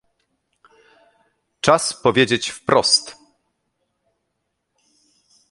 Czas 1.61 1.93
powiedzieć 1.93 2.49
wprost 2.51 3.15